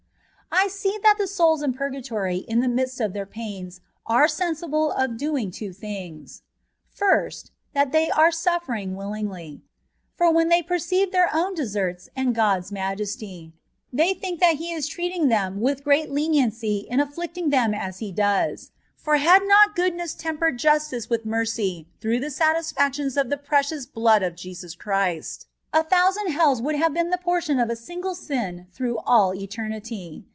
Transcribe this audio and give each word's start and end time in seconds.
I 0.53 0.67
SEE 0.67 0.99
that 1.01 1.15
the 1.17 1.27
souls 1.27 1.63
in 1.63 1.73
purgatory 1.73 2.39
in 2.39 2.59
the 2.59 2.67
midst 2.67 2.99
of 2.99 3.13
their 3.13 3.25
pains 3.25 3.79
are 4.05 4.27
sensible 4.27 4.91
of 4.91 5.17
doing 5.17 5.49
two 5.49 5.71
things: 5.71 6.41
First, 6.89 7.51
that 7.73 7.93
they 7.93 8.11
are 8.11 8.33
suffering 8.33 8.97
willingly; 8.97 9.61
for 10.13 10.29
when 10.31 10.49
they 10.49 10.61
perceive 10.61 11.13
their 11.13 11.29
own 11.33 11.55
deserta 11.55 12.09
and 12.17 12.35
God's 12.35 12.69
majesty, 12.69 13.53
they 13.93 14.13
think 14.13 14.41
that 14.41 14.55
He 14.57 14.73
is 14.73 14.87
treating 14.89 15.29
them 15.29 15.61
with 15.61 15.85
great 15.85 16.11
leniency 16.11 16.79
in 16.79 16.99
afflicting 16.99 17.49
them 17.49 17.73
as 17.73 17.99
He 17.99 18.11
does; 18.11 18.71
for 18.97 19.15
had 19.17 19.43
not 19.45 19.73
goodness 19.73 20.13
tempered 20.13 20.59
justice 20.59 21.09
with 21.09 21.25
mercy 21.25 21.87
through 22.01 22.19
the 22.19 22.29
satisfactions 22.29 23.15
of 23.15 23.29
the 23.29 23.37
precious 23.37 23.85
Blood 23.85 24.21
of 24.21 24.35
Jesus 24.35 24.75
Christ, 24.75 25.47
a 25.71 25.81
thousand 25.81 26.27
hells 26.31 26.61
would 26.61 26.75
have 26.75 26.93
been 26.93 27.09
the 27.09 27.17
portion 27.17 27.57
of 27.57 27.69
a 27.69 27.75
single 27.75 28.13
sin 28.15 28.67
through 28.73 28.97
ali 29.07 29.47
etemity. 29.47 30.25